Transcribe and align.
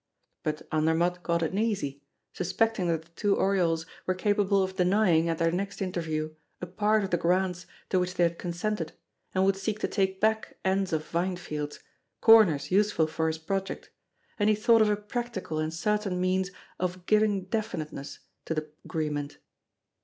But 0.41 0.63
Andermatt 0.71 1.21
got 1.21 1.43
uneasy, 1.43 2.01
suspecting 2.33 2.87
that 2.87 3.03
the 3.03 3.09
two 3.11 3.35
Oriols 3.35 3.85
were 4.07 4.15
capable 4.15 4.63
of 4.63 4.75
denying, 4.77 5.29
at 5.29 5.37
their 5.37 5.51
next 5.51 5.79
interview, 5.79 6.33
a 6.59 6.65
part 6.65 7.03
of 7.03 7.11
the 7.11 7.17
grants 7.17 7.67
to 7.89 7.99
which 7.99 8.15
they 8.15 8.23
had 8.23 8.39
consented 8.39 8.93
and 9.35 9.45
would 9.45 9.55
seek 9.55 9.77
to 9.81 9.87
take 9.87 10.19
back 10.19 10.57
ends 10.65 10.91
of 10.91 11.07
vinefields, 11.07 11.81
corners 12.19 12.71
useful 12.71 13.05
for 13.05 13.27
his 13.27 13.37
project; 13.37 13.91
and 14.39 14.49
he 14.49 14.55
thought 14.55 14.81
of 14.81 14.89
a 14.89 14.95
practical 14.95 15.59
and 15.59 15.71
certain 15.71 16.19
means 16.19 16.49
of 16.79 17.05
giving 17.05 17.43
definiteness 17.43 18.21
to 18.45 18.55
the 18.55 18.71
agreement. 18.83 19.37